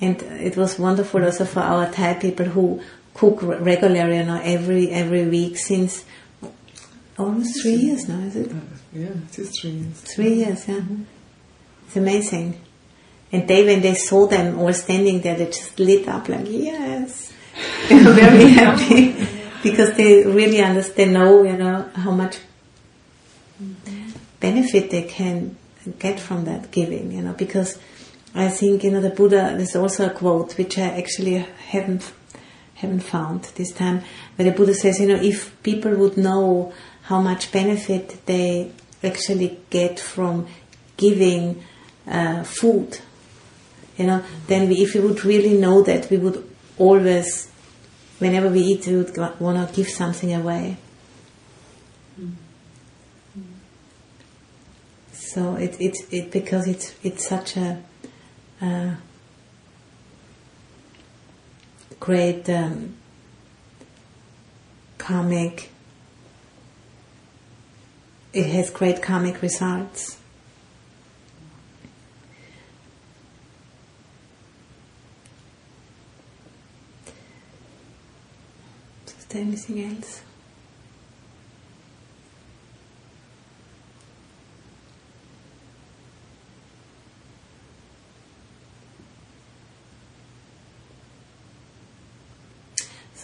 [0.00, 2.82] And it was wonderful also for our Thai people who
[3.14, 6.04] cook regularly, you know, every every week since
[7.18, 8.52] almost three years now, is it?
[8.92, 10.00] Yeah, it is three years.
[10.02, 10.76] Three years, yeah.
[10.76, 11.02] Mm-hmm.
[11.86, 12.60] It's amazing.
[13.32, 17.32] And they, when they saw them all standing there, they just lit up like, yes.
[17.88, 19.26] They were very happy
[19.62, 22.38] because they really understand, know, you know, how much
[24.40, 25.56] benefit they can
[25.98, 27.78] get from that giving, you know, because
[28.36, 29.54] I think you know the Buddha.
[29.56, 32.12] There's also a quote which I actually haven't
[32.74, 34.02] haven't found this time,
[34.36, 36.74] where the Buddha says, you know, if people would know
[37.04, 38.70] how much benefit they
[39.02, 40.46] actually get from
[40.98, 41.64] giving
[42.06, 42.98] uh, food,
[43.96, 47.50] you know, then we, if we would really know that, we would always,
[48.18, 50.76] whenever we eat, we would want to give something away.
[55.36, 57.82] So it, it, it because it's it's such a
[58.60, 58.94] uh,
[62.00, 62.94] great um,
[64.98, 65.70] karmic.
[68.32, 70.18] It has great karmic results.
[79.06, 80.22] Is there anything else?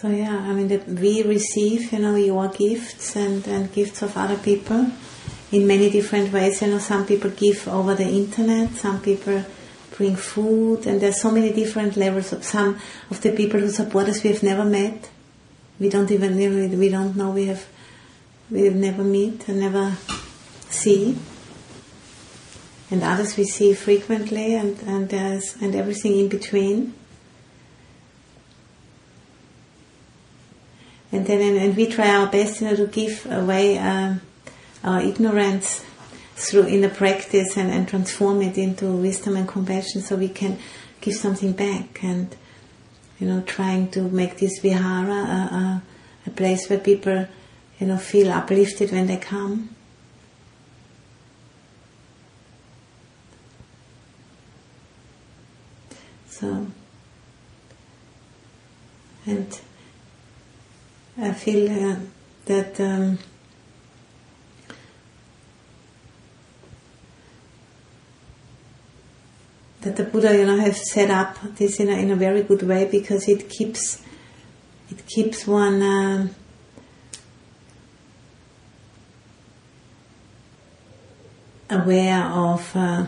[0.03, 4.17] So yeah, I mean that we receive, you know, your gifts and, and gifts of
[4.17, 4.91] other people
[5.49, 6.61] in many different ways.
[6.61, 9.45] You know, some people give over the internet, some people
[9.95, 14.09] bring food, and there's so many different levels of some of the people who support
[14.09, 15.09] us we have never met.
[15.79, 16.35] We don't even
[16.77, 17.65] we don't know we have
[18.51, 19.95] we have never meet and never
[20.69, 21.17] see.
[22.91, 26.93] And others we see frequently and, and there's and everything in between.
[31.13, 34.19] And then and, and, we try our best you know, to give away um,
[34.83, 35.85] our ignorance
[36.35, 40.57] through in the practice and, and transform it into wisdom and compassion so we can
[41.01, 42.35] give something back and
[43.19, 45.83] you know trying to make this vihara a, a,
[46.25, 47.27] a place where people
[47.79, 49.69] you know feel uplifted when they come.
[56.27, 56.67] So
[59.27, 59.61] and
[61.15, 61.95] I feel uh,
[62.45, 63.19] that um,
[69.81, 72.63] that the Buddha, you know, has set up this in a, in a very good
[72.63, 74.01] way because it keeps
[74.89, 76.35] it keeps one um,
[81.69, 82.75] aware of.
[82.75, 83.05] Uh,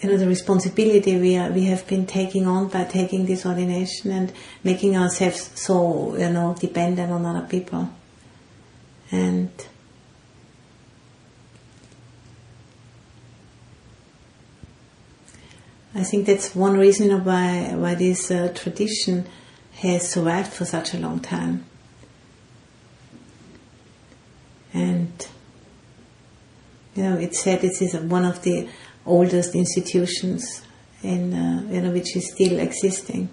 [0.00, 4.10] you know the responsibility we are, we have been taking on by taking this ordination
[4.10, 4.32] and
[4.64, 7.90] making ourselves so you know dependent on other people.
[9.12, 9.50] And
[15.94, 19.26] I think that's one reason why why this uh, tradition
[19.74, 21.66] has survived for such a long time.
[24.72, 25.12] And
[26.94, 28.66] you know it's said this is one of the
[29.06, 30.62] oldest institutions
[31.02, 33.28] in, uh, you know, which is still existing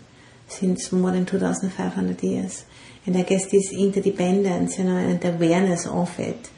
[0.48, 2.66] since more than 2,500 years.
[3.06, 6.50] And I guess this interdependence, you know, and awareness of it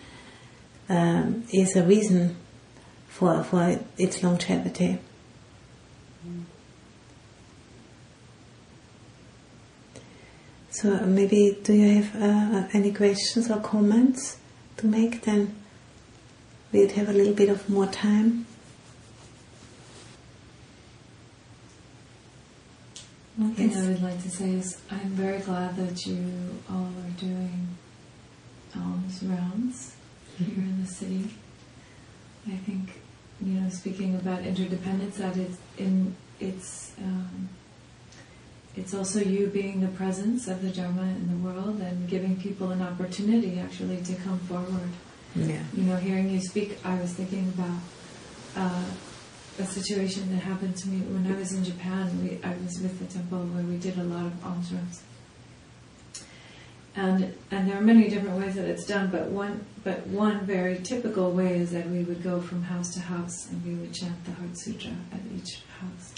[0.89, 2.35] um, is a reason
[3.07, 4.99] for, for its longevity.
[10.71, 14.37] So maybe do you have uh, any questions or comments
[14.77, 15.23] to make?
[15.23, 15.53] Then
[16.71, 18.45] we'd have a little bit of more time.
[23.39, 23.73] One thing.
[23.73, 27.69] I would like to say is I'm very glad that you all are doing
[28.75, 29.95] alms rounds
[30.37, 31.29] here in the city.
[32.45, 32.99] I think,
[33.41, 37.47] you know, speaking about interdependence, that is in it's um,
[38.75, 42.71] it's also you being the presence of the Dharma in the world and giving people
[42.71, 44.89] an opportunity actually to come forward.
[45.33, 45.63] Yeah.
[45.73, 47.79] You know, hearing you speak, I was thinking about.
[48.57, 48.83] Uh,
[49.59, 52.23] a situation that happened to me when I was in Japan.
[52.23, 55.03] We, I was with the temple where we did a lot of alms rounds.
[56.95, 60.79] And, and there are many different ways that it's done, but one, but one very
[60.79, 64.25] typical way is that we would go from house to house and we would chant
[64.25, 66.13] the Heart Sutra at each house.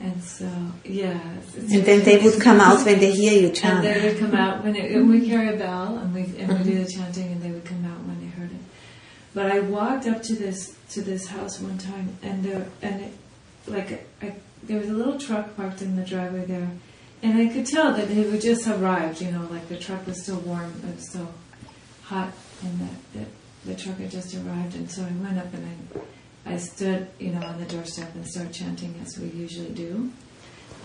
[0.00, 0.50] And so,
[0.84, 1.20] yeah.
[1.56, 3.84] and then they would come out when they hear you chant.
[3.84, 6.72] And they would come out when it, we carry a bell and we and we
[6.72, 8.56] do the chanting, and they would come out when they heard it.
[9.34, 13.12] But I walked up to this to this house one time, and there and it,
[13.66, 16.70] like I, there was a little truck parked in the driveway there,
[17.22, 19.20] and I could tell that it had just arrived.
[19.20, 21.32] You know, like the truck was still warm, it was still
[22.04, 22.32] hot,
[22.62, 23.28] and that, that
[23.64, 24.76] the truck had just arrived.
[24.76, 28.26] And so I went up and I I stood, you know, on the doorstep and
[28.26, 30.12] started chanting as we usually do.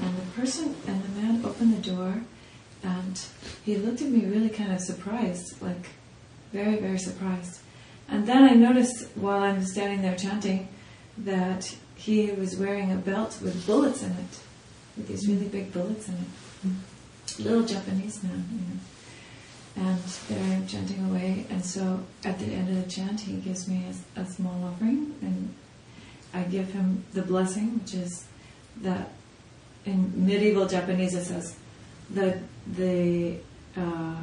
[0.01, 2.21] And the person and the man opened the door,
[2.83, 3.21] and
[3.65, 5.89] he looked at me really kind of surprised, like
[6.53, 7.59] very, very surprised.
[8.11, 10.67] And then I noticed while I'm standing there chanting
[11.19, 14.39] that he was wearing a belt with bullets in it,
[14.97, 17.43] with these really big bullets in it.
[17.43, 19.91] Little Japanese man, you know.
[19.91, 23.33] And there I am chanting away, and so at the end of the chant, he
[23.37, 23.85] gives me
[24.15, 25.53] a, a small offering, and
[26.33, 28.25] I give him the blessing, which is
[28.81, 29.11] that
[29.85, 31.55] in medieval Japanese it says
[32.09, 32.39] the
[32.75, 33.37] the
[33.77, 34.15] uh,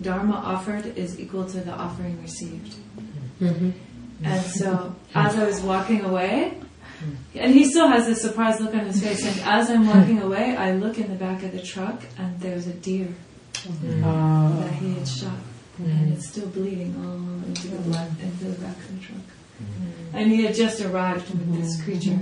[0.00, 2.74] dharma offered is equal to the offering received.
[3.40, 3.70] Mm-hmm.
[4.22, 6.58] And so as I was walking away,
[7.34, 10.56] and he still has this surprised look on his face, and as I'm walking away,
[10.56, 13.08] I look in the back of the truck, and there's a deer
[13.52, 15.38] that he had shot,
[15.78, 19.20] and it's still bleeding all into the left into the back of the truck.
[20.12, 22.18] And he had just arrived with this creature.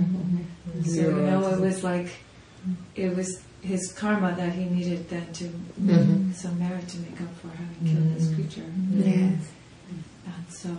[0.85, 2.09] So you know, it was like
[2.95, 5.45] it was his karma that he needed then to
[5.81, 6.33] Mhm.
[6.35, 8.69] some merit to make up for having killed this creature.
[8.91, 9.39] Yes.
[10.25, 10.69] And so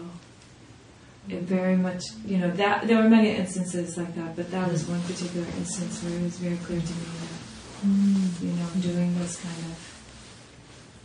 [1.29, 4.87] it very much, you know, that there were many instances like that, but that was
[4.87, 9.37] one particular instance where it was very clear to me that, you know, doing this
[9.37, 9.77] kind of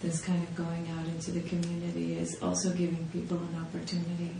[0.02, 4.32] this kind of going out into the community is also giving people an opportunity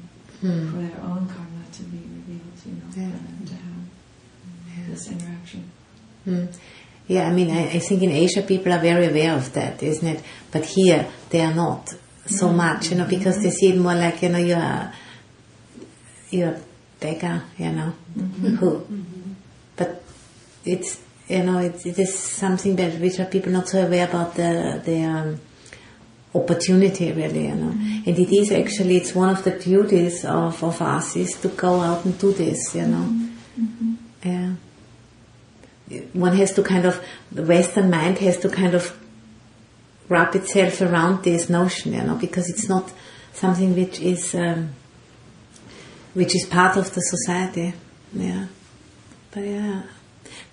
[0.42, 0.72] Hmm.
[0.72, 3.12] for their own karma to be revealed, you know, Yeah.
[3.12, 5.64] for them to have this interaction.
[6.26, 6.48] Mm.
[7.10, 10.08] Yeah, I mean, I, I think in Asia people are very aware of that, isn't
[10.08, 10.24] it?
[10.52, 11.90] But here they are not
[12.28, 12.58] so mm-hmm.
[12.58, 13.18] much, you know, mm-hmm.
[13.18, 14.94] because they see it more like, you know, you're a,
[16.30, 16.62] you're a
[17.00, 18.56] beggar, you know, mm-hmm.
[18.58, 18.86] who,
[19.76, 20.04] but
[20.64, 24.36] it's, you know, it, it is something that which are people not so aware about
[24.36, 25.42] the, the um,
[26.36, 27.72] opportunity really, you know.
[27.72, 31.82] And it is actually, it's one of the duties of, of us is to go
[31.82, 33.30] out and do this, you know.
[34.24, 34.54] Yeah
[36.14, 38.96] one has to kind of the western mind has to kind of
[40.08, 42.92] wrap itself around this notion you know because it's not
[43.34, 44.70] something which is um,
[46.14, 47.74] which is part of the society
[48.14, 48.48] yeah
[49.32, 49.84] but yeah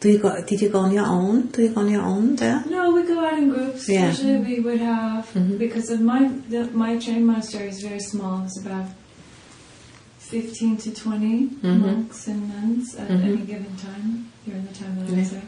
[0.01, 2.37] do you go did you go on your own do you go on your own
[2.37, 3.89] there No, we go out in groups.
[3.89, 4.09] Yeah.
[4.09, 5.59] Usually we would have Mhm.
[5.59, 6.21] because of my
[6.53, 8.45] the, my train monastery is very small.
[8.45, 8.87] It's about
[10.31, 11.81] fifteen to 20 Mhm.
[11.81, 13.25] monks and nuns at Mhm.
[13.25, 15.43] any given time during the time that I was there.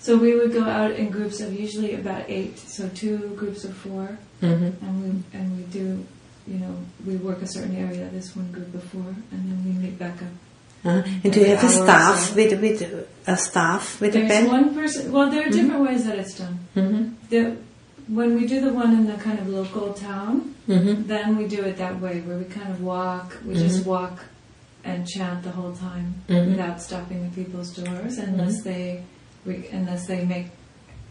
[0.00, 3.72] So we would go out in groups of usually about eight, so two groups of
[3.74, 4.70] four, mm-hmm.
[4.84, 5.08] and we
[5.38, 5.86] and we do,
[6.46, 6.74] you know,
[7.06, 8.04] we work a certain area.
[8.12, 10.34] This one group before, and then we meet back up.
[10.86, 12.78] uh, and do you have a staff so- with with
[13.26, 15.10] a staff with a There's one person.
[15.10, 16.56] Well, there are different ways that it's done.
[16.76, 17.02] mm-hmm.
[17.30, 17.56] The,
[18.08, 21.06] when we do the one in the kind of local town, Mm-hmm.
[21.08, 24.24] then we do it that way, where we kind of walk, we just walk
[24.82, 26.50] and chant the whole time Mhm.
[26.52, 29.02] without stopping at people's doors, unless they,
[29.44, 30.46] re- unless they make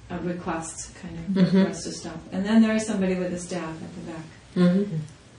[0.10, 1.64] a request, kind of Mhm.
[1.66, 2.20] for us to stop.
[2.32, 4.26] And then there is somebody with a staff at the back.
[4.56, 4.96] Mm-hmm.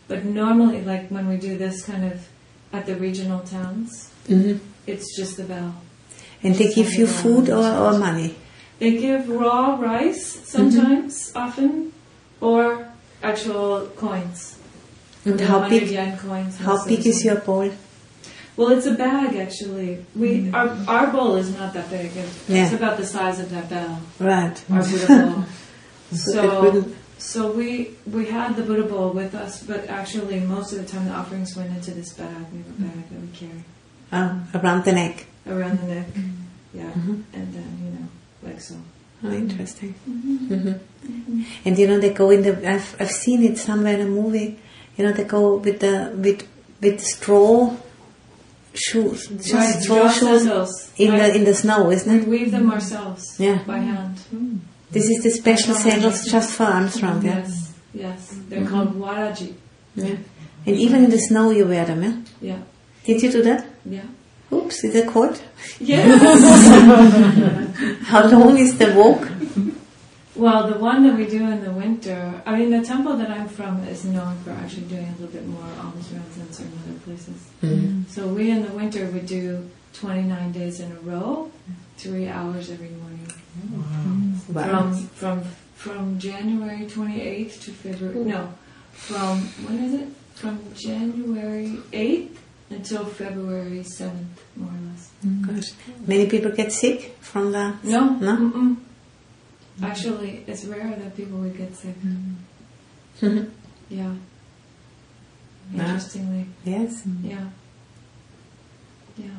[0.07, 2.21] But normally, like when we do this kind of
[2.73, 4.59] at the regional towns, Mm-hmm.
[4.87, 5.75] it's just the bell.
[6.45, 8.35] and they give you food or, or money
[8.79, 11.93] They give raw rice sometimes, often,
[12.41, 12.89] or
[13.23, 14.59] actual coins.
[15.25, 16.59] and how big coins.
[16.59, 17.71] how big is your bowl
[18.57, 20.05] Well, it's a bag actually.
[20.15, 22.11] We our our bowl is not that big.
[22.17, 22.71] It's, Yeah.
[22.81, 23.95] about the size of that bell.
[24.21, 25.45] right Our Buddha bowl.
[26.13, 26.85] so
[27.19, 27.69] so we
[28.17, 31.57] we had the Buddha bowl with us, but actually most of the time the offerings
[31.57, 32.45] went into this bag.
[32.53, 33.63] We have a bag that we carry
[34.13, 36.09] uh, around the neck around the neck.
[36.75, 37.23] Yeah, Mhm.
[37.39, 37.94] and then you know
[38.45, 38.77] like so.
[39.23, 39.93] Oh, interesting.
[39.93, 40.73] hmm
[41.65, 42.53] And you know, they go in the.
[42.71, 44.59] I've I've seen it somewhere in a movie.
[44.97, 46.47] You know, they go with the with
[46.81, 47.75] with straw
[48.75, 50.91] shoes, just Right, straw draw shoes sandals.
[50.99, 51.33] in Right.
[51.33, 52.27] the in the snow, isn't it?
[52.29, 52.41] We it?
[52.41, 53.59] weave them ourselves Yeah.
[53.67, 54.17] by hand.
[54.35, 54.57] Mm-hmm.
[54.91, 57.23] This is the special sandals just for alms round.
[57.25, 57.39] Yeah.
[57.39, 58.35] Yes, yes.
[58.49, 58.71] They're Mhm.
[58.71, 59.55] called waraji.
[59.97, 60.17] yeah.
[60.67, 62.03] And even in the snow, you wear them.
[62.03, 62.17] Yeah.
[62.41, 62.61] Yeah,
[63.07, 63.67] Did you do that?
[63.85, 64.01] yeah.
[64.55, 65.43] Oops, is it cold?
[65.81, 66.21] Yes.
[68.03, 69.29] How long is the walk?
[70.37, 73.49] well, the one that we do in the winter, I mean, the temple that I'm
[73.49, 76.99] from is known for actually doing a little bit more alms rounds than certain other
[77.01, 77.49] places.
[77.63, 78.09] Mm.
[78.09, 81.51] So we in the winter would do 29 days in a row,
[81.97, 83.27] three hours every morning.
[84.49, 84.69] Wow!
[84.69, 85.43] From, from,
[85.75, 88.53] from January 28th to February, no,
[88.93, 90.09] from, when is it?
[90.35, 92.37] From January 8th
[92.75, 95.11] until February 7th, more or less.
[95.47, 95.73] Gosh,
[96.07, 97.83] many people get sick from that?
[97.85, 98.37] No, No?
[98.37, 98.77] Mm-mm.
[99.83, 101.97] Actually, it's rare that people would get sick.
[103.21, 103.51] Mhm.
[103.89, 104.15] Yeah.
[105.73, 105.81] Ah.
[105.81, 107.03] Interestingly, yes.
[107.23, 107.49] yeah.
[109.17, 109.39] Yeah.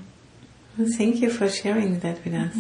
[0.76, 2.56] Well, thank you for sharing that with us.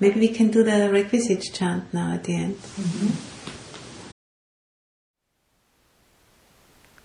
[0.00, 2.56] Maybe we can do the requisite chant now at the end.